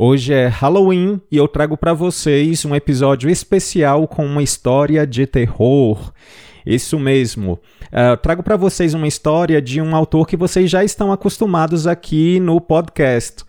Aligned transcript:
Hoje 0.00 0.32
é 0.32 0.46
Halloween 0.46 1.20
e 1.28 1.36
eu 1.36 1.48
trago 1.48 1.76
para 1.76 1.92
vocês 1.92 2.64
um 2.64 2.72
episódio 2.72 3.28
especial 3.28 4.06
com 4.06 4.24
uma 4.24 4.40
história 4.40 5.04
de 5.04 5.26
terror. 5.26 6.12
Isso 6.64 7.00
mesmo. 7.00 7.58
Uh, 7.86 8.16
trago 8.22 8.44
para 8.44 8.56
vocês 8.56 8.94
uma 8.94 9.08
história 9.08 9.60
de 9.60 9.82
um 9.82 9.96
autor 9.96 10.24
que 10.28 10.36
vocês 10.36 10.70
já 10.70 10.84
estão 10.84 11.10
acostumados 11.10 11.84
aqui 11.84 12.38
no 12.38 12.60
podcast. 12.60 13.44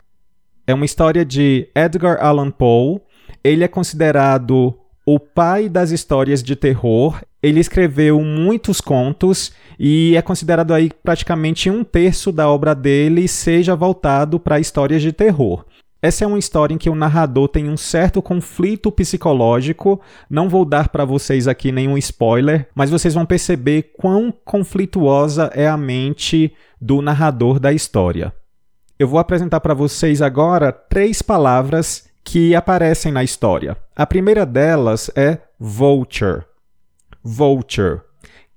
É 0.66 0.73
uma 0.73 0.85
história 0.85 1.23
de 1.23 1.70
Edgar 1.75 2.17
Allan 2.20 2.50
Poe. 2.50 3.00
Ele 3.44 3.63
é 3.63 3.67
considerado 3.67 4.73
o 5.05 5.20
pai 5.20 5.70
das 5.70 5.91
histórias 5.91 6.41
de 6.41 6.55
terror. 6.55 7.22
Ele 7.44 7.59
escreveu 7.59 8.23
muitos 8.23 8.81
contos 8.81 9.53
e 9.77 10.16
é 10.16 10.22
considerado 10.23 10.73
aí 10.73 10.89
praticamente 11.03 11.70
um 11.70 11.84
terço 11.84 12.31
da 12.31 12.50
obra 12.50 12.73
dele 12.73 13.27
seja 13.27 13.75
voltado 13.75 14.39
para 14.39 14.59
histórias 14.59 15.03
de 15.03 15.13
terror. 15.13 15.63
Essa 16.02 16.23
é 16.23 16.27
uma 16.27 16.39
história 16.39 16.73
em 16.73 16.77
que 16.77 16.89
o 16.89 16.95
narrador 16.95 17.49
tem 17.49 17.70
um 17.70 17.76
certo 17.76 18.21
conflito 18.21 18.89
psicológico. 18.89 20.00
Não 20.30 20.47
vou 20.47 20.64
dar 20.64 20.88
para 20.88 21.03
vocês 21.03 21.45
aqui 21.45 21.73
nenhum 21.73 21.97
spoiler, 21.97 22.69
mas 22.73 22.89
vocês 22.89 23.14
vão 23.14 23.25
perceber 23.25 23.91
quão 23.97 24.31
conflituosa 24.45 25.52
é 25.53 25.67
a 25.67 25.75
mente 25.75 26.53
do 26.80 27.02
narrador 27.02 27.59
da 27.59 27.73
história. 27.73 28.33
Eu 28.97 29.09
vou 29.09 29.19
apresentar 29.19 29.59
para 29.59 29.73
vocês 29.73 30.22
agora 30.22 30.72
três 30.72 31.22
palavras 31.22 32.08
que 32.23 32.56
aparecem 32.56 33.11
na 33.11 33.23
história. 33.23 33.75
A 33.94 34.06
primeira 34.06 34.45
delas 34.45 35.11
é 35.16 35.39
vulture. 35.59 36.44
Vulture, 37.22 38.00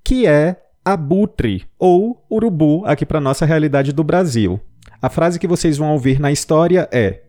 que 0.01 0.25
é 0.25 0.61
abutre 0.85 1.65
ou 1.77 2.25
urubu 2.29 2.85
aqui 2.85 3.05
para 3.05 3.19
nossa 3.19 3.45
realidade 3.45 3.91
do 3.91 4.03
Brasil. 4.03 4.61
A 5.01 5.09
frase 5.09 5.39
que 5.39 5.47
vocês 5.47 5.77
vão 5.77 5.91
ouvir 5.91 6.19
na 6.19 6.31
história 6.31 6.87
é 6.91 7.22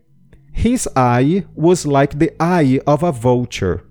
His 0.55 0.87
eye 0.95 1.45
was 1.55 1.85
like 1.85 2.17
the 2.17 2.33
eye 2.39 2.79
of 2.85 3.05
a 3.05 3.11
vulture. 3.11 3.83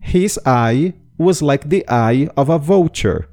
His 0.00 0.38
eye 0.44 0.94
was 1.18 1.40
like 1.40 1.68
the 1.68 1.84
eye 1.88 2.28
of 2.36 2.52
a 2.52 2.58
vulture. 2.58 3.26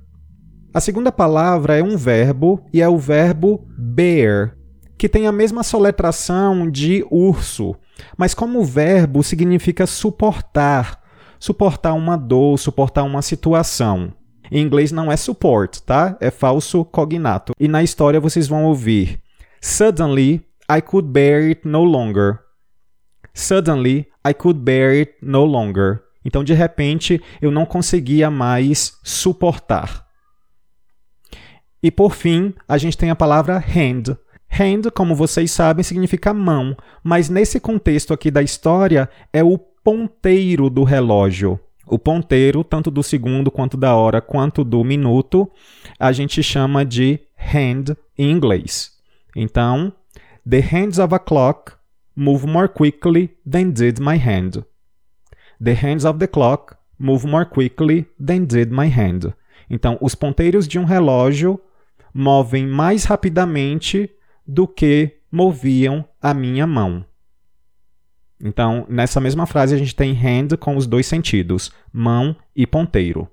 A 0.73 0.79
segunda 0.79 1.11
palavra 1.11 1.77
é 1.77 1.83
um 1.83 1.97
verbo 1.97 2.63
e 2.73 2.81
é 2.81 2.87
o 2.87 2.97
verbo 2.97 3.67
bear, 3.77 4.55
que 4.97 5.09
tem 5.09 5.27
a 5.27 5.31
mesma 5.31 5.63
soletração 5.63 6.71
de 6.71 7.05
urso, 7.11 7.75
mas 8.17 8.33
como 8.33 8.63
verbo 8.63 9.21
significa 9.21 9.85
suportar, 9.85 11.01
suportar 11.37 11.93
uma 11.93 12.15
dor, 12.15 12.57
suportar 12.57 13.03
uma 13.03 13.21
situação. 13.21 14.13
Em 14.49 14.61
inglês 14.61 14.91
não 14.91 15.11
é 15.11 15.17
support, 15.17 15.79
tá? 15.81 16.17
É 16.21 16.31
falso 16.31 16.85
cognato. 16.85 17.53
E 17.59 17.67
na 17.67 17.83
história 17.83 18.19
vocês 18.19 18.47
vão 18.47 18.63
ouvir 18.63 19.19
Suddenly 19.61 20.41
I 20.71 20.81
could 20.81 21.09
bear 21.09 21.41
it 21.49 21.67
no 21.67 21.83
longer. 21.83 22.39
Suddenly, 23.33 24.07
I 24.25 24.33
could 24.33 24.61
bear 24.61 24.91
it 24.91 25.15
no 25.21 25.43
longer. 25.43 26.01
Então, 26.23 26.45
de 26.45 26.53
repente, 26.53 27.21
eu 27.41 27.51
não 27.51 27.65
conseguia 27.65 28.29
mais 28.31 28.97
suportar. 29.03 30.07
E 31.83 31.91
por 31.91 32.15
fim, 32.15 32.53
a 32.67 32.77
gente 32.77 32.97
tem 32.97 33.09
a 33.09 33.15
palavra 33.15 33.57
hand. 33.57 34.15
Hand, 34.49 34.91
como 34.93 35.15
vocês 35.15 35.51
sabem, 35.51 35.83
significa 35.83 36.33
mão, 36.33 36.77
mas 37.03 37.29
nesse 37.29 37.59
contexto 37.59 38.13
aqui 38.13 38.29
da 38.29 38.41
história 38.41 39.09
é 39.33 39.43
o 39.43 39.57
ponteiro 39.57 40.69
do 40.69 40.83
relógio. 40.83 41.59
O 41.87 41.97
ponteiro, 41.99 42.63
tanto 42.63 42.91
do 42.91 43.03
segundo 43.03 43.51
quanto 43.51 43.75
da 43.75 43.95
hora, 43.95 44.21
quanto 44.21 44.63
do 44.63 44.83
minuto, 44.83 45.51
a 45.99 46.11
gente 46.11 46.41
chama 46.43 46.85
de 46.85 47.19
hand 47.35 47.95
em 48.17 48.31
inglês. 48.31 48.91
Então, 49.35 49.91
The 50.49 50.61
hands 50.61 50.99
of 50.99 51.13
a 51.13 51.19
clock 51.19 51.77
move 52.15 52.47
more 52.47 52.67
quickly 52.67 53.37
than 53.45 53.71
did 53.71 53.99
my 53.99 54.17
hand. 54.17 54.65
The 55.59 55.75
hands 55.75 56.05
of 56.05 56.19
the 56.19 56.27
clock 56.27 56.75
move 56.97 57.27
more 57.27 57.45
quickly 57.45 58.07
than 58.19 58.45
did 58.45 58.71
my 58.71 58.87
hand. 58.87 59.33
Então, 59.69 59.97
os 60.01 60.15
ponteiros 60.15 60.67
de 60.67 60.79
um 60.79 60.83
relógio 60.83 61.59
movem 62.13 62.67
mais 62.67 63.05
rapidamente 63.05 64.09
do 64.45 64.67
que 64.67 65.17
moviam 65.31 66.03
a 66.21 66.33
minha 66.33 66.67
mão. 66.67 67.05
Então, 68.43 68.85
nessa 68.89 69.21
mesma 69.21 69.45
frase, 69.45 69.75
a 69.75 69.77
gente 69.77 69.95
tem 69.95 70.13
hand 70.13 70.57
com 70.59 70.75
os 70.75 70.87
dois 70.87 71.05
sentidos, 71.05 71.71
mão 71.93 72.35
e 72.55 72.65
ponteiro. 72.65 73.29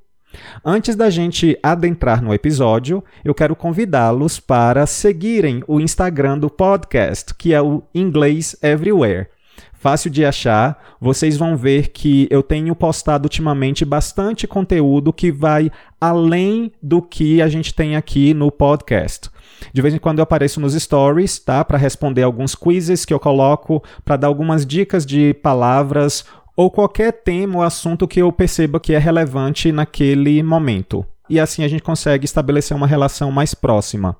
Antes 0.65 0.95
da 0.95 1.09
gente 1.11 1.59
adentrar 1.63 2.23
no 2.23 2.35
episódio, 2.35 3.03
eu 3.25 3.35
quero 3.35 3.57
convidá-los 3.57 4.39
para 4.39 4.87
seguirem 4.87 5.63
o 5.67 5.81
Instagram 5.81 6.39
do 6.39 6.51
podcast, 6.51 7.35
que 7.35 7.55
é 7.55 7.63
o 7.63 7.83
Inglês 7.95 8.57
Everywhere. 8.63 9.29
Fácil 9.73 10.11
de 10.11 10.25
achar, 10.25 10.97
vocês 11.01 11.37
vão 11.37 11.57
ver 11.57 11.89
que 11.89 12.27
eu 12.31 12.43
tenho 12.43 12.75
postado 12.75 13.27
ultimamente 13.27 13.85
bastante 13.85 14.45
conteúdo 14.45 15.13
que 15.13 15.31
vai 15.31 15.71
além 16.01 16.73
do 16.83 17.01
que 17.01 17.41
a 17.41 17.49
gente 17.49 17.73
tem 17.73 17.95
aqui 17.95 18.35
no 18.35 18.51
podcast. 18.51 19.31
De 19.73 19.81
vez 19.81 19.95
em 19.95 19.99
quando 19.99 20.19
eu 20.19 20.25
apareço 20.25 20.61
nos 20.61 20.75
stories, 20.75 21.39
tá? 21.39 21.65
Para 21.65 21.79
responder 21.79 22.25
alguns 22.25 22.57
quizzes 22.57 23.05
que 23.05 23.15
eu 23.15 23.21
coloco, 23.21 23.83
para 24.05 24.17
dar 24.17 24.27
algumas 24.27 24.67
dicas 24.67 25.07
de 25.07 25.33
palavras 25.35 26.25
ou 26.59 26.73
qualquer 26.73 27.13
tema 27.13 27.59
ou 27.59 27.63
assunto 27.63 28.09
que 28.09 28.21
eu 28.21 28.33
perceba 28.33 28.81
que 28.81 28.93
é 28.93 28.99
relevante 28.99 29.71
naquele 29.71 30.43
momento. 30.43 31.07
E 31.31 31.39
assim 31.39 31.63
a 31.63 31.69
gente 31.69 31.85
consegue 31.85 32.25
estabelecer 32.25 32.77
uma 32.77 32.87
relação 32.87 33.31
mais 33.31 33.55
próxima. 33.55 34.17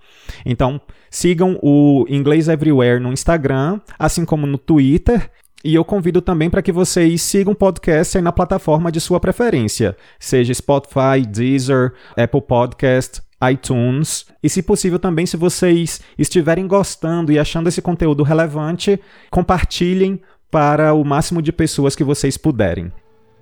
Então, 0.47 0.81
sigam 1.11 1.59
o 1.61 2.05
Inglês 2.09 2.47
Everywhere 2.47 3.01
no 3.01 3.13
Instagram, 3.13 3.81
assim 3.99 4.25
como 4.25 4.47
no 4.47 4.57
Twitter. 4.57 5.29
E 5.65 5.75
eu 5.75 5.85
convido 5.85 6.23
também 6.23 6.49
para 6.49 6.63
que 6.63 6.71
vocês 6.71 7.21
sigam 7.23 7.55
o 7.55 7.57
podcast 7.57 8.21
na 8.21 8.31
plataforma 8.31 8.93
de 8.93 9.01
sua 9.01 9.19
preferência, 9.19 9.97
seja 10.21 10.55
Spotify, 10.55 11.27
Deezer, 11.29 11.93
Apple 12.17 12.43
Podcast, 12.43 13.21
iTunes. 13.51 14.27
E, 14.41 14.49
se 14.49 14.63
possível, 14.63 15.01
também, 15.01 15.27
se 15.27 15.37
vocês 15.37 16.01
estiverem 16.17 16.69
gostando 16.69 17.33
e 17.33 17.39
achando 17.39 17.69
esse 17.69 17.83
conteúdo 17.83 18.23
relevante, 18.23 19.01
compartilhem 19.29 20.21
para 20.51 20.95
o 20.95 21.05
máximo 21.05 21.43
de 21.43 21.53
pessoas 21.53 21.95
que 21.95 22.05
vocês 22.05 22.37
puderem. 22.37 22.93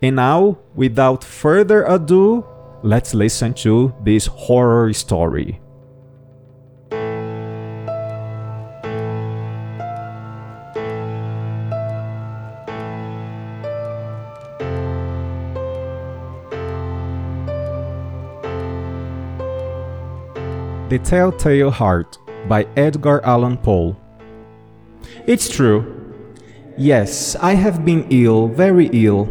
And 0.03 0.13
now, 0.13 0.59
without 0.77 1.25
further 1.25 1.85
ado, 1.89 2.45
let's 2.83 3.15
listen 3.15 3.53
to 3.55 3.93
this 4.05 4.27
horror 4.27 4.93
story. 4.93 5.61
The 20.89 21.01
Telltale 21.01 21.71
Heart 21.71 22.19
by 22.49 22.65
Edgar 22.77 23.21
Allan 23.25 23.57
Poe. 23.57 23.97
It's 25.27 25.49
true, 25.49 25.96
Yes, 26.79 27.37
I 27.37 27.55
have 27.55 27.85
been 27.87 28.07
ill, 28.11 28.49
very 28.49 28.91
ill. 28.93 29.27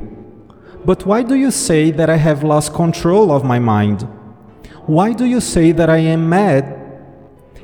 But 0.83 1.05
why 1.05 1.21
do 1.21 1.35
you 1.35 1.51
say 1.51 1.91
that 1.91 2.09
I 2.09 2.17
have 2.17 2.43
lost 2.43 2.73
control 2.73 3.31
of 3.31 3.43
my 3.43 3.59
mind? 3.59 4.07
Why 4.87 5.13
do 5.13 5.25
you 5.25 5.39
say 5.39 5.71
that 5.71 5.89
I 5.89 5.97
am 5.97 6.27
mad? 6.27 6.81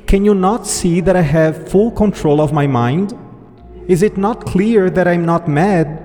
Can 0.06 0.24
you 0.24 0.34
not 0.34 0.66
see 0.66 1.00
that 1.00 1.16
I 1.16 1.22
have 1.22 1.68
full 1.68 1.90
control 1.90 2.40
of 2.40 2.52
my 2.52 2.66
mind? 2.66 3.18
Is 3.88 4.02
it 4.02 4.16
not 4.16 4.46
clear 4.46 4.88
that 4.90 5.08
I 5.08 5.14
am 5.14 5.24
not 5.24 5.48
mad? 5.48 5.98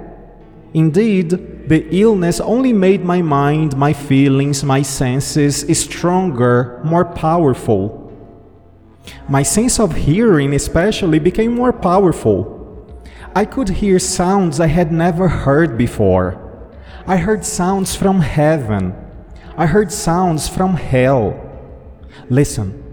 Indeed, 0.74 1.68
the 1.70 1.88
illness 1.92 2.40
only 2.40 2.74
made 2.74 3.04
my 3.04 3.22
mind, 3.22 3.78
my 3.78 3.94
feelings, 3.94 4.64
my 4.64 4.82
senses 4.82 5.66
stronger, 5.78 6.82
more 6.84 7.06
powerful. 7.06 8.12
My 9.30 9.44
sense 9.44 9.80
of 9.80 9.96
hearing, 9.96 10.54
especially, 10.54 11.20
became 11.20 11.54
more 11.54 11.74
powerful. 11.74 12.57
I 13.38 13.46
could 13.46 13.70
hear 13.70 14.00
sounds 14.00 14.60
I 14.60 14.66
had 14.66 14.92
never 14.92 15.28
heard 15.28 15.78
before. 15.78 16.42
I 17.06 17.18
heard 17.18 17.46
sounds 17.46 17.96
from 17.96 18.22
heaven. 18.22 18.96
I 19.56 19.68
heard 19.68 19.92
sounds 19.92 20.50
from 20.50 20.74
hell. 20.74 21.40
Listen, 22.32 22.84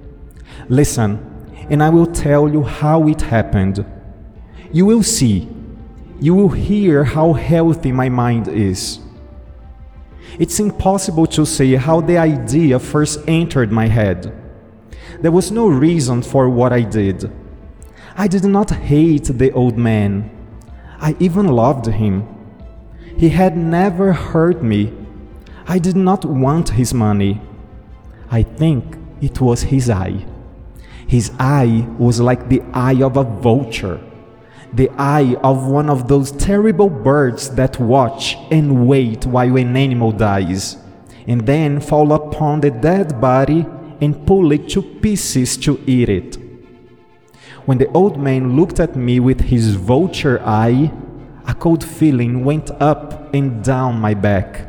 listen, 0.69 1.19
and 1.71 1.83
I 1.83 1.89
will 1.89 2.05
tell 2.05 2.47
you 2.47 2.63
how 2.63 3.09
it 3.09 3.23
happened. 3.23 3.87
You 4.71 4.85
will 4.85 5.03
see. 5.03 5.49
you 6.21 6.35
will 6.35 6.51
hear 6.51 7.05
how 7.05 7.33
healthy 7.33 7.91
my 7.91 8.11
mind 8.11 8.47
is. 8.47 9.01
It's 10.39 10.61
impossible 10.61 11.27
to 11.29 11.47
say 11.47 11.75
how 11.77 12.03
the 12.03 12.19
idea 12.19 12.79
first 12.79 13.19
entered 13.27 13.73
my 13.73 13.87
head. 13.87 14.31
There 15.23 15.33
was 15.33 15.51
no 15.51 15.69
reason 15.69 16.21
for 16.21 16.51
what 16.51 16.71
I 16.71 16.83
did. 16.83 17.33
I 18.17 18.29
did 18.29 18.45
not 18.45 18.71
hate 18.71 19.25
the 19.25 19.51
old 19.51 19.77
man. 19.77 20.31
I 21.01 21.17
even 21.19 21.49
loved 21.49 21.87
him. 21.87 22.29
He 23.17 23.31
had 23.31 23.57
never 23.57 24.13
hurt 24.13 24.63
me. 24.63 24.93
I 25.67 25.81
did 25.81 25.97
not 25.97 26.25
want 26.25 26.69
his 26.71 26.95
money. 26.95 27.41
I 28.31 28.45
think 28.45 28.97
it 29.21 29.41
was 29.41 29.63
his 29.63 29.91
eye. 29.91 30.27
His 31.09 31.33
eye 31.41 31.89
was 31.99 32.21
like 32.21 32.49
the 32.49 32.63
eye 32.73 33.03
of 33.03 33.17
a 33.17 33.25
vulture, 33.25 34.01
the 34.73 34.91
eye 34.97 35.35
of 35.43 35.67
one 35.67 35.91
of 35.91 36.07
those 36.07 36.31
terrible 36.31 36.89
birds 36.89 37.51
that 37.57 37.81
watch 37.81 38.37
and 38.53 38.87
wait 38.87 39.27
while 39.27 39.57
an 39.57 39.77
animal 39.77 40.13
dies, 40.13 40.77
and 41.27 41.45
then 41.47 41.81
fall 41.81 42.13
upon 42.13 42.61
the 42.61 42.71
dead 42.71 43.21
body 43.21 43.67
and 44.01 44.25
pull 44.25 44.53
it 44.53 44.69
to 44.69 44.83
pieces 44.83 45.57
to 45.57 45.81
eat 45.87 46.09
it. 46.09 46.44
When 47.67 47.79
the 47.79 47.91
old 47.93 48.19
man 48.19 48.57
looked 48.57 48.79
at 48.79 48.95
me 48.95 49.21
with 49.21 49.41
his 49.41 49.77
vulture 49.77 50.41
eye, 50.45 50.93
a 51.47 51.55
cold 51.55 51.83
feeling 51.83 52.45
went 52.45 52.71
up 52.73 53.35
and 53.35 53.65
down 53.65 53.99
my 54.01 54.13
back. 54.13 54.69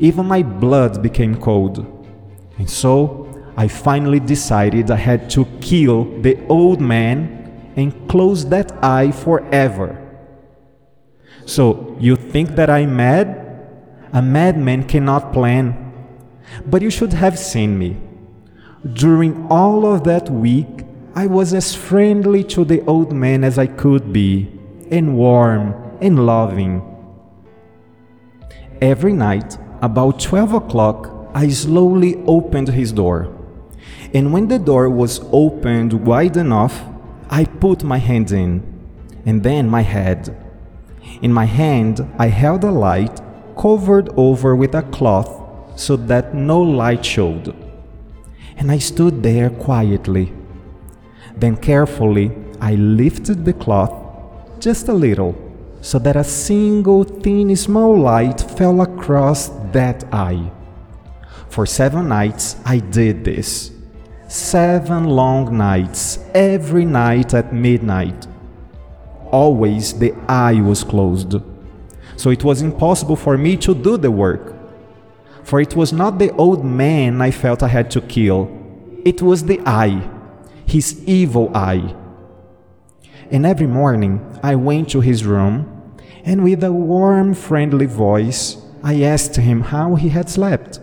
Even 0.00 0.26
my 0.26 0.42
blood 0.42 1.02
became 1.02 1.40
cold. 1.40 1.86
And 2.58 2.68
so 2.68 3.28
I 3.56 3.68
finally 3.68 4.18
decided 4.18 4.90
I 4.90 4.96
had 4.96 5.30
to 5.30 5.44
kill 5.60 6.04
the 6.22 6.38
old 6.48 6.80
man 6.80 7.72
and 7.76 8.08
close 8.08 8.46
that 8.46 8.72
eye 8.82 9.12
forever. 9.12 9.98
So, 11.44 11.96
you 11.98 12.16
think 12.16 12.50
that 12.56 12.70
I'm 12.70 12.96
mad? 12.96 13.38
A 14.12 14.22
madman 14.22 14.84
cannot 14.84 15.32
plan. 15.32 15.92
But 16.66 16.82
you 16.82 16.90
should 16.90 17.12
have 17.12 17.38
seen 17.38 17.78
me. 17.78 17.96
During 18.92 19.46
all 19.48 19.86
of 19.86 20.04
that 20.04 20.30
week, 20.30 20.84
I 21.14 21.26
was 21.26 21.52
as 21.52 21.74
friendly 21.74 22.42
to 22.44 22.64
the 22.64 22.80
old 22.86 23.12
man 23.12 23.44
as 23.44 23.58
I 23.58 23.66
could 23.66 24.14
be, 24.14 24.48
and 24.90 25.14
warm 25.14 25.74
and 26.00 26.24
loving. 26.24 26.80
Every 28.80 29.12
night, 29.12 29.58
about 29.82 30.20
12 30.20 30.54
o'clock, 30.54 31.30
I 31.34 31.48
slowly 31.50 32.16
opened 32.26 32.68
his 32.68 32.92
door. 32.92 33.28
And 34.14 34.32
when 34.32 34.48
the 34.48 34.58
door 34.58 34.88
was 34.88 35.20
opened 35.32 35.92
wide 35.92 36.38
enough, 36.38 36.82
I 37.28 37.44
put 37.44 37.84
my 37.84 37.98
hand 37.98 38.32
in, 38.32 38.62
and 39.26 39.42
then 39.42 39.68
my 39.68 39.82
head. 39.82 40.34
In 41.20 41.30
my 41.30 41.44
hand, 41.44 42.10
I 42.18 42.28
held 42.28 42.64
a 42.64 42.70
light 42.70 43.20
covered 43.54 44.08
over 44.16 44.56
with 44.56 44.74
a 44.74 44.82
cloth 44.82 45.78
so 45.78 45.94
that 45.96 46.34
no 46.34 46.58
light 46.58 47.04
showed. 47.04 47.54
And 48.56 48.72
I 48.72 48.78
stood 48.78 49.22
there 49.22 49.50
quietly. 49.50 50.32
Then 51.36 51.56
carefully, 51.56 52.30
I 52.60 52.74
lifted 52.74 53.44
the 53.44 53.52
cloth 53.52 53.92
just 54.60 54.88
a 54.88 54.92
little 54.92 55.34
so 55.80 55.98
that 55.98 56.16
a 56.16 56.24
single 56.24 57.02
thin 57.02 57.54
small 57.56 57.98
light 57.98 58.40
fell 58.40 58.80
across 58.80 59.48
that 59.72 60.04
eye. 60.12 60.50
For 61.48 61.66
seven 61.66 62.08
nights 62.08 62.56
I 62.64 62.78
did 62.78 63.24
this. 63.24 63.72
Seven 64.28 65.04
long 65.04 65.58
nights, 65.58 66.18
every 66.32 66.84
night 66.84 67.34
at 67.34 67.52
midnight. 67.52 68.26
Always 69.30 69.98
the 69.98 70.14
eye 70.28 70.60
was 70.60 70.84
closed. 70.84 71.34
So 72.16 72.30
it 72.30 72.44
was 72.44 72.62
impossible 72.62 73.16
for 73.16 73.36
me 73.36 73.56
to 73.58 73.74
do 73.74 73.96
the 73.96 74.10
work. 74.10 74.54
For 75.42 75.60
it 75.60 75.74
was 75.74 75.92
not 75.92 76.18
the 76.18 76.30
old 76.36 76.64
man 76.64 77.20
I 77.20 77.30
felt 77.32 77.62
I 77.62 77.68
had 77.68 77.90
to 77.90 78.00
kill, 78.00 78.48
it 79.04 79.20
was 79.20 79.44
the 79.44 79.60
eye, 79.66 80.08
his 80.72 81.04
evil 81.06 81.54
eye. 81.54 81.94
And 83.30 83.44
every 83.44 83.66
morning 83.66 84.14
I 84.42 84.54
went 84.54 84.88
to 84.90 85.00
his 85.00 85.24
room, 85.24 85.54
and 86.24 86.42
with 86.42 86.64
a 86.64 86.72
warm, 86.72 87.34
friendly 87.34 87.86
voice, 87.86 88.56
I 88.82 89.02
asked 89.02 89.36
him 89.36 89.60
how 89.60 89.96
he 89.96 90.08
had 90.08 90.28
slept. 90.30 90.80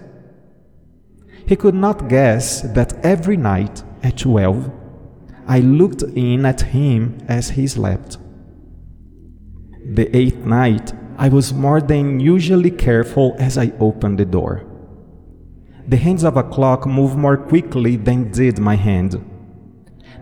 He 1.47 1.55
could 1.55 1.73
not 1.75 2.07
guess 2.07 2.61
that 2.61 3.03
every 3.03 3.37
night 3.37 3.83
at 4.03 4.17
twelve 4.17 4.71
I 5.47 5.59
looked 5.59 6.03
in 6.03 6.45
at 6.45 6.61
him 6.61 7.17
as 7.27 7.49
he 7.49 7.65
slept. 7.67 8.17
The 9.97 10.15
eighth 10.15 10.45
night, 10.45 10.93
I 11.17 11.29
was 11.29 11.51
more 11.51 11.81
than 11.81 12.19
usually 12.19 12.71
careful 12.71 13.35
as 13.39 13.57
I 13.57 13.73
opened 13.79 14.19
the 14.19 14.25
door. 14.25 14.65
The 15.87 15.97
hands 15.97 16.23
of 16.23 16.37
a 16.37 16.43
clock 16.43 16.85
move 16.85 17.17
more 17.17 17.37
quickly 17.37 17.95
than 17.95 18.31
did 18.31 18.59
my 18.59 18.75
hand. 18.75 19.19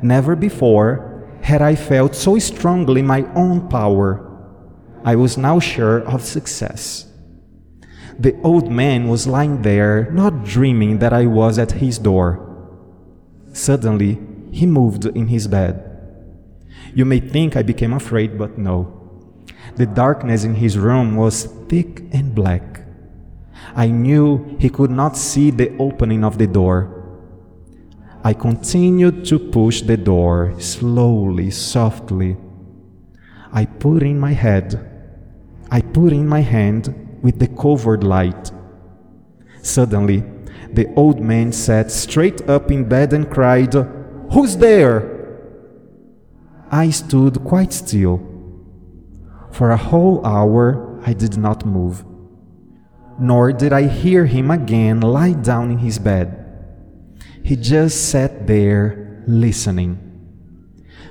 Never 0.01 0.35
before 0.35 1.27
had 1.41 1.61
I 1.61 1.75
felt 1.75 2.15
so 2.15 2.37
strongly 2.39 3.01
my 3.01 3.25
own 3.33 3.69
power. 3.69 4.23
I 5.03 5.15
was 5.15 5.37
now 5.37 5.59
sure 5.59 5.99
of 6.01 6.23
success. 6.23 7.07
The 8.19 8.35
old 8.41 8.71
man 8.71 9.07
was 9.07 9.27
lying 9.27 9.61
there, 9.61 10.09
not 10.11 10.43
dreaming 10.43 10.99
that 10.99 11.13
I 11.13 11.27
was 11.27 11.59
at 11.59 11.73
his 11.73 11.99
door. 11.99 12.43
Suddenly, 13.53 14.19
he 14.51 14.65
moved 14.65 15.05
in 15.05 15.27
his 15.27 15.47
bed. 15.47 15.83
You 16.93 17.05
may 17.05 17.19
think 17.19 17.55
I 17.55 17.61
became 17.61 17.93
afraid, 17.93 18.37
but 18.37 18.57
no. 18.57 18.93
The 19.75 19.85
darkness 19.85 20.43
in 20.43 20.55
his 20.55 20.77
room 20.77 21.15
was 21.15 21.45
thick 21.69 22.03
and 22.11 22.33
black. 22.33 22.81
I 23.75 23.87
knew 23.87 24.57
he 24.59 24.69
could 24.69 24.91
not 24.91 25.15
see 25.15 25.51
the 25.51 25.75
opening 25.77 26.23
of 26.23 26.37
the 26.37 26.47
door. 26.47 26.96
I 28.27 28.33
continued 28.33 29.23
to 29.27 29.39
push 29.39 29.83
the 29.83 29.95
door 29.95 30.53
slowly, 30.59 31.49
softly. 31.49 32.35
I 33.53 33.63
put 33.63 34.03
in 34.03 34.19
my 34.19 34.33
head. 34.33 34.67
I 35.71 35.79
put 35.79 36.11
in 36.11 36.27
my 36.27 36.41
hand 36.41 37.19
with 37.23 37.39
the 37.39 37.47
covered 37.47 38.03
light. 38.03 38.51
Suddenly, 39.61 40.25
the 40.73 40.93
old 40.95 41.21
man 41.21 41.53
sat 41.53 41.89
straight 41.89 42.49
up 42.49 42.69
in 42.69 42.89
bed 42.89 43.13
and 43.13 43.31
cried, 43.31 43.73
Who's 44.33 44.57
there? 44.57 44.97
I 46.69 46.89
stood 46.89 47.45
quite 47.45 47.71
still. 47.71 48.19
For 49.53 49.71
a 49.71 49.77
whole 49.77 50.25
hour 50.25 50.99
I 51.05 51.13
did 51.13 51.37
not 51.37 51.65
move, 51.65 52.03
nor 53.17 53.53
did 53.53 53.71
I 53.71 53.87
hear 53.87 54.25
him 54.25 54.51
again 54.51 54.99
lie 54.99 55.31
down 55.31 55.71
in 55.71 55.77
his 55.77 55.97
bed. 55.97 56.43
He 57.47 57.55
just 57.55 58.09
sat 58.09 58.45
there 58.45 59.23
listening. 59.25 59.97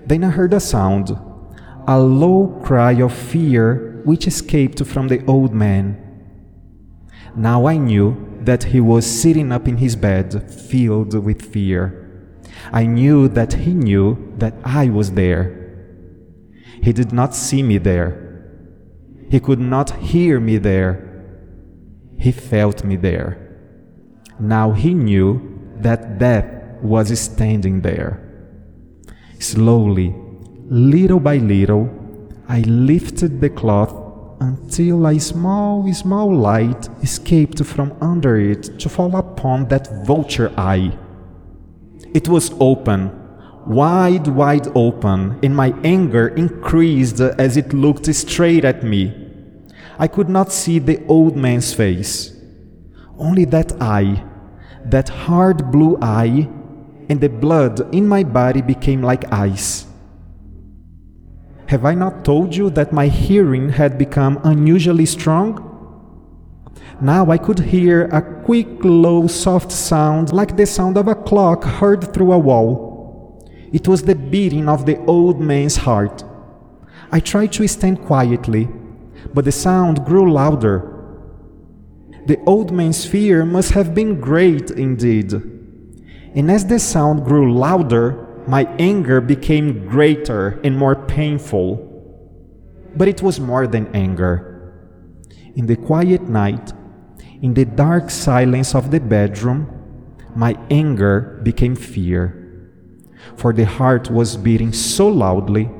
Then 0.05 0.23
I 0.23 0.29
heard 0.29 0.53
a 0.53 0.61
sound, 0.61 1.09
a 1.89 1.99
low 1.99 2.61
cry 2.63 2.93
of 3.01 3.15
fear 3.15 4.03
which 4.05 4.27
escaped 4.27 4.85
from 4.85 5.09
the 5.09 5.25
old 5.25 5.55
man. 5.55 5.97
Now 7.35 7.67
I 7.67 7.79
knew 7.79 8.39
that 8.43 8.65
he 8.65 8.81
was 8.83 9.07
sitting 9.07 9.51
up 9.51 9.67
in 9.67 9.79
his 9.79 9.97
bed, 9.97 10.53
filled 10.53 11.15
with 11.25 11.41
fear. 11.41 12.37
I 12.71 12.85
knew 12.85 13.29
that 13.29 13.55
he 13.55 13.73
knew 13.73 14.35
that 14.37 14.57
I 14.63 14.91
was 14.91 15.13
there. 15.13 15.41
He 16.83 16.93
did 16.93 17.13
not 17.15 17.35
see 17.35 17.63
me 17.63 17.79
there. 17.79 18.13
He 19.31 19.41
could 19.41 19.59
not 19.59 19.91
hear 20.13 20.39
me 20.39 20.59
there. 20.59 21.25
He 22.19 22.31
felt 22.31 22.85
me 22.85 22.97
there. 22.97 23.39
Now 24.39 24.73
he 24.73 24.93
knew 24.93 25.56
that 25.83 26.19
death 26.19 26.81
was 26.83 27.19
standing 27.19 27.81
there. 27.81 28.21
Slowly, 29.39 30.15
little 30.69 31.21
by 31.21 31.37
little, 31.37 31.91
I 32.49 32.61
lifted 32.61 33.41
the 33.41 33.51
cloth 33.51 34.07
until 34.41 35.07
a 35.07 35.19
small, 35.19 35.93
small 35.93 36.35
light 36.35 36.89
escaped 37.03 37.65
from 37.65 37.97
under 38.01 38.39
it 38.39 38.79
to 38.81 38.89
fall 38.89 39.17
upon 39.17 39.69
that 39.69 40.07
vulture 40.07 40.53
eye. 40.57 40.97
It 42.15 42.29
was 42.29 42.53
open, 42.61 43.11
wide, 43.67 44.29
wide 44.29 44.69
open, 44.75 45.39
and 45.43 45.57
my 45.57 45.75
anger 45.85 46.29
increased 46.29 47.21
as 47.21 47.57
it 47.57 47.73
looked 47.73 48.13
straight 48.15 48.65
at 48.65 48.85
me. 48.85 49.13
I 49.99 50.09
could 50.09 50.29
not 50.29 50.53
see 50.53 50.79
the 50.79 51.05
old 51.07 51.37
man's 51.37 51.73
face, 51.73 52.37
only 53.19 53.45
that 53.47 53.81
eye, 53.81 54.23
that 54.91 55.09
hard 55.09 55.71
blue 55.71 55.99
eye, 56.01 56.49
and 57.09 57.21
the 57.21 57.29
blood 57.29 57.95
in 57.95 58.07
my 58.07 58.23
body 58.25 58.63
became 58.63 59.03
like 59.03 59.33
ice. 59.33 59.87
Have 61.67 61.85
I 61.85 61.95
not 61.95 62.25
told 62.25 62.55
you 62.55 62.71
that 62.71 62.93
my 62.93 63.09
hearing 63.09 63.71
had 63.71 63.99
become 63.99 64.39
unusually 64.45 65.07
strong? 65.07 65.63
Now 67.01 67.31
I 67.31 67.39
could 67.39 67.59
hear 67.59 68.05
a 68.07 68.23
quick, 68.45 68.69
low, 68.83 69.27
soft 69.27 69.73
sound 69.73 70.33
like 70.33 70.57
the 70.57 70.67
sound 70.67 70.97
of 70.97 71.09
a 71.09 71.15
clock 71.15 71.65
heard 71.65 72.15
through 72.15 72.33
a 72.33 72.39
wall. 72.39 73.51
It 73.73 73.89
was 73.89 74.03
the 74.03 74.15
beating 74.15 74.69
of 74.69 74.87
the 74.87 74.99
old 75.07 75.41
man's 75.41 75.77
heart. 75.77 76.23
I 77.11 77.21
tried 77.21 77.53
to 77.55 77.67
stand 77.67 78.03
quietly, 78.03 78.69
but 79.35 79.45
the 79.45 79.53
sound 79.53 80.05
grew 80.05 80.33
louder. 80.33 80.96
The 82.27 82.41
old 82.45 82.73
man's 82.73 83.05
fear 83.05 83.45
must 83.45 83.71
have 83.73 83.95
been 83.95 84.21
great 84.21 84.73
indeed. 84.73 85.33
And 86.35 86.51
as 86.51 86.67
the 86.67 86.81
sound 86.81 87.25
grew 87.25 87.55
louder, 87.55 88.43
my 88.49 88.65
anger 88.79 89.21
became 89.21 89.87
greater 89.87 90.61
and 90.65 90.77
more 90.77 90.97
painful. 90.97 91.83
But 92.97 93.07
it 93.07 93.23
was 93.23 93.39
more 93.39 93.69
than 93.69 93.95
anger. 93.95 94.75
In 95.55 95.67
the 95.67 95.77
quiet 95.77 96.23
night, 96.23 96.73
in 97.43 97.55
the 97.55 97.65
dark 97.65 98.11
silence 98.11 98.75
of 98.75 98.91
the 98.91 99.01
bedroom, 99.01 99.71
my 100.35 100.59
anger 100.69 101.41
became 101.45 101.77
fear. 101.77 102.43
For 103.37 103.53
the 103.53 103.67
heart 103.67 104.11
was 104.11 104.37
beating 104.37 104.73
so 104.73 105.07
loudly 105.09 105.71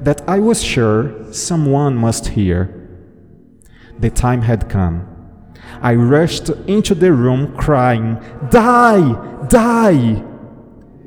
that 0.00 0.22
I 0.28 0.38
was 0.38 0.62
sure 0.62 1.32
someone 1.32 1.96
must 1.96 2.28
hear. 2.28 2.74
The 3.98 4.10
time 4.10 4.42
had 4.42 4.68
come. 4.68 5.17
I 5.80 5.94
rushed 5.94 6.48
into 6.66 6.94
the 6.94 7.12
room 7.12 7.56
crying, 7.56 8.18
Die! 8.50 9.46
Die! 9.48 10.24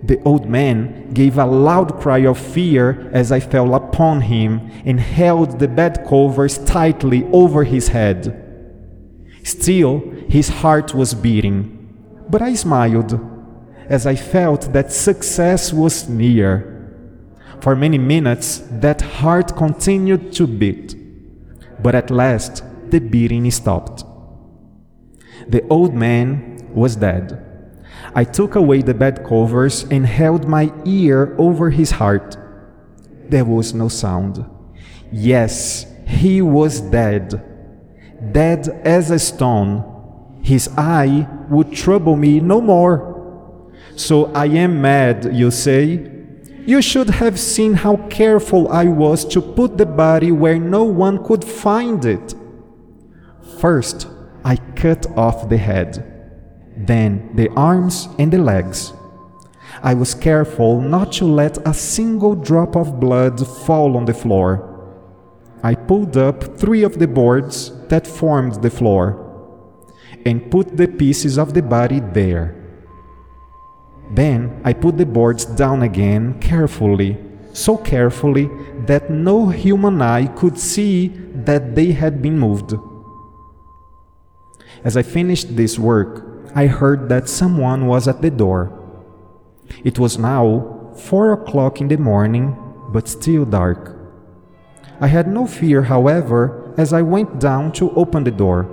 The 0.03 0.21
old 0.23 0.49
man 0.49 1.13
gave 1.13 1.37
a 1.37 1.45
loud 1.45 1.99
cry 1.99 2.19
of 2.19 2.39
fear 2.39 3.09
as 3.13 3.31
I 3.31 3.39
fell 3.39 3.75
upon 3.75 4.21
him 4.21 4.71
and 4.85 4.99
held 4.99 5.59
the 5.59 5.67
bed 5.67 6.05
covers 6.07 6.57
tightly 6.57 7.25
over 7.31 7.63
his 7.63 7.89
head. 7.89 8.37
Still, 9.43 9.99
his 10.27 10.49
heart 10.49 10.93
was 10.95 11.13
beating, 11.13 12.25
but 12.29 12.41
I 12.41 12.55
smiled 12.55 13.19
as 13.89 14.07
I 14.07 14.15
felt 14.15 14.73
that 14.73 14.91
success 14.91 15.73
was 15.73 16.07
near. 16.07 16.67
For 17.59 17.75
many 17.75 17.97
minutes, 17.97 18.63
that 18.71 19.01
heart 19.01 19.55
continued 19.55 20.31
to 20.33 20.47
beat, 20.47 20.95
but 21.81 21.93
at 21.93 22.09
last 22.09 22.63
the 22.89 22.99
beating 22.99 23.51
stopped. 23.51 24.03
The 25.47 25.67
old 25.69 25.93
man 25.93 26.57
was 26.73 26.95
dead. 26.95 27.47
I 28.15 28.23
took 28.23 28.55
away 28.55 28.81
the 28.81 28.93
bed 28.93 29.25
covers 29.27 29.83
and 29.83 30.05
held 30.05 30.47
my 30.47 30.71
ear 30.85 31.35
over 31.37 31.69
his 31.69 31.91
heart. 31.91 32.37
There 33.29 33.45
was 33.45 33.73
no 33.73 33.87
sound. 33.87 34.45
Yes, 35.11 35.85
he 36.05 36.41
was 36.41 36.81
dead. 36.81 37.41
Dead 38.31 38.67
as 38.83 39.11
a 39.11 39.19
stone. 39.19 40.39
His 40.43 40.69
eye 40.77 41.27
would 41.49 41.71
trouble 41.71 42.15
me 42.15 42.39
no 42.39 42.61
more. 42.61 43.71
So 43.95 44.25
I 44.33 44.47
am 44.47 44.81
mad, 44.81 45.33
you 45.33 45.51
say? 45.51 46.09
You 46.65 46.81
should 46.81 47.09
have 47.09 47.39
seen 47.39 47.73
how 47.73 47.97
careful 48.07 48.67
I 48.69 48.85
was 48.85 49.25
to 49.25 49.41
put 49.41 49.77
the 49.77 49.85
body 49.85 50.31
where 50.31 50.59
no 50.59 50.83
one 50.83 51.23
could 51.23 51.43
find 51.43 52.03
it. 52.05 52.35
First, 53.59 54.07
I 54.43 54.55
cut 54.75 55.05
off 55.17 55.49
the 55.49 55.57
head 55.57 56.11
then 56.87 57.29
the 57.35 57.49
arms 57.49 58.07
and 58.17 58.31
the 58.31 58.37
legs. 58.37 58.93
I 59.83 59.93
was 59.93 60.13
careful 60.13 60.81
not 60.81 61.11
to 61.13 61.25
let 61.25 61.57
a 61.67 61.73
single 61.73 62.35
drop 62.35 62.75
of 62.75 62.99
blood 62.99 63.45
fall 63.45 63.97
on 63.97 64.05
the 64.05 64.13
floor. 64.13 64.67
I 65.63 65.75
pulled 65.75 66.17
up 66.17 66.57
three 66.57 66.83
of 66.83 66.99
the 66.99 67.07
boards 67.07 67.71
that 67.87 68.07
formed 68.07 68.61
the 68.61 68.69
floor 68.69 69.27
and 70.25 70.51
put 70.51 70.77
the 70.77 70.87
pieces 70.87 71.37
of 71.37 71.53
the 71.53 71.61
body 71.61 71.99
there. 71.99 72.55
Then 74.11 74.61
I 74.63 74.73
put 74.73 74.97
the 74.97 75.05
boards 75.05 75.45
down 75.45 75.83
again 75.83 76.39
carefully, 76.39 77.17
so 77.53 77.77
carefully 77.77 78.49
that 78.87 79.09
no 79.09 79.49
human 79.49 80.01
eye 80.01 80.27
could 80.27 80.57
see 80.57 81.07
that 81.45 81.75
they 81.75 81.91
had 81.93 82.21
been 82.21 82.37
moved. 82.37 82.73
As 84.83 84.97
I 84.97 85.03
finished 85.03 85.55
this 85.55 85.77
work, 85.77 86.25
I 86.55 86.67
heard 86.67 87.07
that 87.09 87.29
someone 87.29 87.87
was 87.87 88.07
at 88.07 88.21
the 88.21 88.31
door. 88.31 88.71
It 89.83 89.99
was 89.99 90.17
now 90.17 90.91
four 90.95 91.31
o'clock 91.33 91.79
in 91.79 91.87
the 91.87 91.97
morning, 91.97 92.57
but 92.89 93.07
still 93.07 93.45
dark. 93.45 93.95
I 94.99 95.07
had 95.07 95.27
no 95.27 95.45
fear, 95.47 95.83
however, 95.83 96.73
as 96.77 96.93
I 96.93 97.01
went 97.01 97.39
down 97.39 97.71
to 97.73 97.91
open 97.91 98.23
the 98.23 98.31
door. 98.31 98.67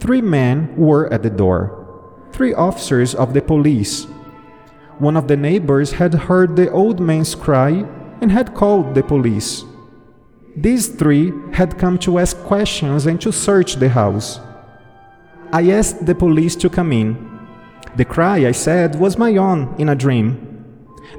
Three 0.00 0.20
men 0.20 0.74
were 0.76 1.12
at 1.12 1.22
the 1.22 1.30
door, 1.30 2.26
three 2.32 2.52
officers 2.52 3.14
of 3.14 3.34
the 3.34 3.42
police. 3.42 4.06
One 4.98 5.16
of 5.16 5.28
the 5.28 5.36
neighbors 5.36 5.92
had 5.92 6.14
heard 6.14 6.56
the 6.56 6.70
old 6.70 7.00
man's 7.00 7.34
cry 7.34 7.86
and 8.20 8.30
had 8.30 8.54
called 8.54 8.94
the 8.94 9.02
police. 9.02 9.64
These 10.56 10.88
three 10.88 11.32
had 11.52 11.78
come 11.78 11.98
to 11.98 12.18
ask 12.18 12.36
questions 12.38 13.06
and 13.06 13.20
to 13.20 13.32
search 13.32 13.76
the 13.76 13.88
house. 13.88 14.40
I 15.52 15.70
asked 15.70 16.06
the 16.06 16.14
police 16.14 16.56
to 16.56 16.70
come 16.70 16.92
in. 16.92 17.28
The 17.96 18.06
cry, 18.06 18.46
I 18.46 18.52
said, 18.52 18.98
was 18.98 19.18
my 19.18 19.36
own 19.36 19.74
in 19.78 19.90
a 19.90 19.94
dream. 19.94 20.48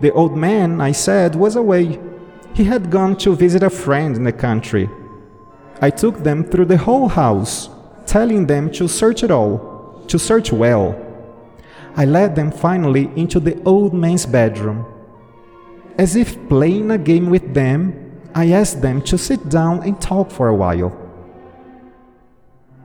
The 0.02 0.12
old 0.12 0.36
man, 0.36 0.82
I 0.82 0.92
said, 0.92 1.36
was 1.36 1.56
away. 1.56 2.00
He 2.56 2.64
had 2.64 2.90
gone 2.90 3.16
to 3.18 3.36
visit 3.36 3.62
a 3.62 3.70
friend 3.70 4.16
in 4.16 4.24
the 4.24 4.32
country. 4.32 4.90
I 5.82 5.92
took 5.92 6.24
them 6.24 6.44
through 6.44 6.66
the 6.66 6.78
whole 6.78 7.10
house, 7.10 7.70
telling 8.08 8.48
them 8.48 8.72
to 8.72 8.88
search 8.88 9.24
it 9.24 9.30
all, 9.30 10.04
to 10.08 10.18
search 10.18 10.52
well. 10.52 10.96
I 11.96 12.06
led 12.06 12.36
them 12.36 12.52
finally 12.52 13.12
into 13.16 13.40
the 13.40 13.62
old 13.66 13.94
man's 13.94 14.26
bedroom. 14.26 14.84
As 16.00 16.16
if 16.16 16.50
playing 16.50 16.90
a 16.90 16.98
game 16.98 17.30
with 17.30 17.54
them, 17.54 18.20
I 18.34 18.50
asked 18.50 18.82
them 18.82 19.04
to 19.04 19.16
sit 19.16 19.50
down 19.50 19.84
and 19.84 20.02
talk 20.02 20.32
for 20.32 20.48
a 20.48 20.56
while. 20.56 21.03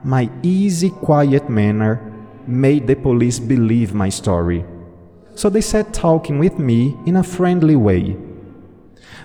My 0.08 0.30
easy, 0.42 0.88
quiet 0.88 1.50
manner 1.50 2.00
made 2.46 2.86
the 2.86 2.96
police 2.96 3.38
believe 3.38 3.92
my 3.92 4.08
story. 4.08 4.64
So 5.34 5.50
they 5.50 5.60
sat 5.60 5.92
talking 5.92 6.38
with 6.38 6.58
me 6.58 6.96
in 7.04 7.16
a 7.16 7.22
friendly 7.22 7.76
way. 7.76 8.16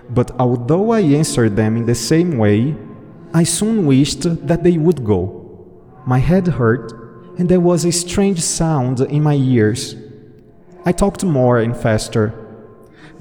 But 0.09 0.31
although 0.37 0.91
I 0.91 0.99
answered 0.99 1.55
them 1.55 1.77
in 1.77 1.85
the 1.85 1.95
same 1.95 2.37
way, 2.37 2.75
I 3.33 3.43
soon 3.43 3.85
wished 3.85 4.23
that 4.45 4.65
they 4.65 4.77
would 4.77 5.05
go. 5.05 5.21
My 6.05 6.17
head 6.19 6.47
hurt, 6.47 6.91
and 7.37 7.47
there 7.47 7.61
was 7.61 7.85
a 7.85 7.91
strange 7.93 8.41
sound 8.41 8.99
in 8.99 9.23
my 9.23 9.35
ears. 9.35 9.95
I 10.83 10.91
talked 10.91 11.23
more 11.23 11.59
and 11.59 11.77
faster. 11.77 12.33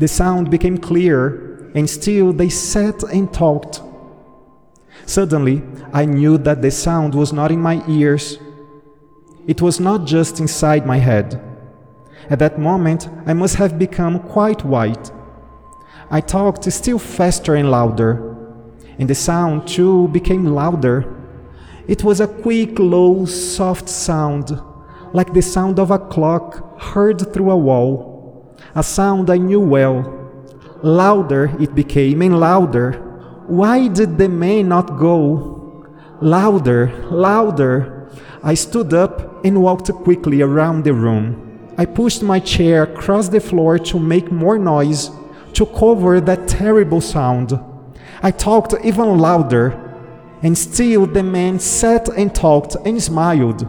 The 0.00 0.08
sound 0.08 0.50
became 0.50 0.78
clearer, 0.78 1.70
and 1.76 1.88
still 1.88 2.32
they 2.32 2.48
sat 2.48 3.04
and 3.04 3.32
talked 3.32 3.82
Suddenly, 5.06 5.62
I 5.92 6.04
knew 6.04 6.38
that 6.38 6.62
the 6.62 6.70
sound 6.70 7.14
was 7.14 7.32
not 7.32 7.50
in 7.50 7.60
my 7.60 7.82
ears. 7.88 8.38
It 9.46 9.60
was 9.60 9.80
not 9.80 10.06
just 10.06 10.40
inside 10.40 10.86
my 10.86 10.98
head. 10.98 11.40
At 12.30 12.38
that 12.38 12.58
moment, 12.58 13.08
I 13.26 13.34
must 13.34 13.56
have 13.56 13.78
become 13.78 14.20
quite 14.20 14.64
white. 14.64 15.10
I 16.10 16.20
talked 16.20 16.70
still 16.72 16.98
faster 16.98 17.54
and 17.54 17.70
louder, 17.70 18.36
and 18.98 19.08
the 19.08 19.14
sound 19.14 19.66
too 19.66 20.08
became 20.08 20.44
louder. 20.44 21.12
It 21.88 22.04
was 22.04 22.20
a 22.20 22.28
quick, 22.28 22.78
low, 22.78 23.24
soft 23.24 23.88
sound, 23.88 24.60
like 25.12 25.32
the 25.32 25.42
sound 25.42 25.78
of 25.78 25.90
a 25.90 25.98
clock 25.98 26.80
heard 26.80 27.32
through 27.32 27.50
a 27.50 27.56
wall. 27.56 28.56
A 28.74 28.82
sound 28.82 29.28
I 29.28 29.38
knew 29.38 29.60
well. 29.60 30.18
Louder 30.82 31.54
it 31.60 31.74
became 31.74 32.22
and 32.22 32.38
louder 32.38 33.11
why 33.52 33.86
did 33.86 34.16
the 34.16 34.30
man 34.30 34.70
not 34.70 34.98
go? 34.98 35.84
Louder, 36.22 36.90
louder. 37.10 38.08
I 38.42 38.54
stood 38.54 38.94
up 38.94 39.44
and 39.44 39.62
walked 39.62 39.92
quickly 39.92 40.40
around 40.40 40.84
the 40.84 40.94
room. 40.94 41.68
I 41.76 41.84
pushed 41.84 42.22
my 42.22 42.40
chair 42.40 42.84
across 42.84 43.28
the 43.28 43.40
floor 43.40 43.78
to 43.78 43.98
make 43.98 44.32
more 44.32 44.58
noise, 44.58 45.10
to 45.52 45.66
cover 45.66 46.18
that 46.18 46.48
terrible 46.48 47.02
sound. 47.02 47.52
I 48.22 48.30
talked 48.30 48.74
even 48.82 49.18
louder, 49.18 49.78
and 50.42 50.56
still 50.56 51.06
the 51.06 51.22
man 51.22 51.58
sat 51.58 52.08
and 52.08 52.34
talked 52.34 52.76
and 52.86 53.02
smiled. 53.02 53.68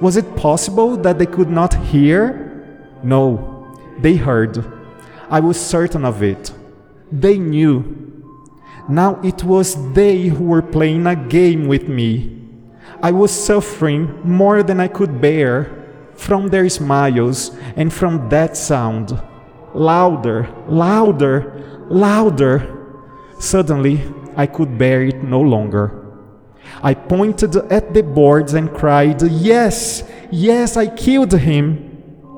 Was 0.00 0.16
it 0.16 0.36
possible 0.36 0.96
that 0.98 1.18
they 1.18 1.26
could 1.26 1.50
not 1.50 1.74
hear? 1.86 2.94
No, 3.02 3.76
they 3.98 4.14
heard. 4.14 4.64
I 5.28 5.40
was 5.40 5.60
certain 5.60 6.04
of 6.04 6.22
it. 6.22 6.52
They 7.10 7.38
knew 7.38 8.07
now 8.88 9.20
it 9.22 9.44
was 9.44 9.92
they 9.92 10.28
who 10.28 10.44
were 10.44 10.62
playing 10.62 11.06
a 11.06 11.14
game 11.14 11.68
with 11.68 11.88
me. 11.88 12.38
I 13.02 13.12
was 13.12 13.30
suffering 13.30 14.20
more 14.24 14.62
than 14.62 14.80
I 14.80 14.88
could 14.88 15.20
bear 15.20 16.10
from 16.14 16.48
their 16.48 16.68
smiles 16.68 17.56
and 17.76 17.92
from 17.92 18.28
that 18.30 18.56
sound. 18.56 19.20
Louder, 19.74 20.48
louder, 20.66 21.86
louder. 21.88 22.74
Suddenly, 23.38 24.02
I 24.36 24.46
could 24.46 24.78
bear 24.78 25.02
it 25.02 25.22
no 25.22 25.40
longer. 25.40 26.06
I 26.82 26.94
pointed 26.94 27.56
at 27.56 27.94
the 27.94 28.02
boards 28.02 28.54
and 28.54 28.72
cried, 28.72 29.22
Yes, 29.22 30.02
yes, 30.30 30.76
I 30.76 30.86
killed 30.86 31.32
him. 31.32 31.84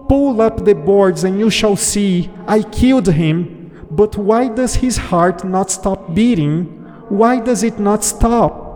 Pull 0.09 0.41
up 0.41 0.65
the 0.65 0.75
boards 0.75 1.25
and 1.25 1.39
you 1.39 1.51
shall 1.51 1.77
see, 1.77 2.31
I 2.47 2.63
killed 2.63 3.07
him. 3.07 3.60
But 3.91 4.17
why 4.17 4.49
does 4.49 4.77
his 4.77 4.97
heart 4.97 5.45
not 5.45 5.71
stop 5.71 6.15
beating? 6.15 6.67
Why 7.09 7.41
does 7.41 7.65
it 7.65 7.81
not 7.81 8.05
stop? 8.05 8.69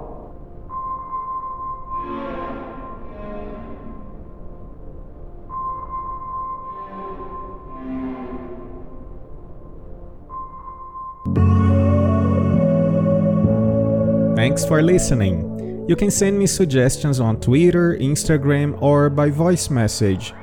Thanks 14.37 14.65
for 14.67 14.83
listening. 14.83 15.87
You 15.89 15.97
can 15.97 16.11
send 16.11 16.39
me 16.39 16.47
suggestions 16.47 17.21
on 17.21 17.41
Twitter, 17.41 17.97
Instagram, 17.97 18.81
or 18.83 19.11
by 19.11 19.31
voice 19.31 19.71
message. 19.71 20.35